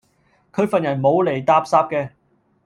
[0.51, 2.15] 佢份人冇厘搭霎既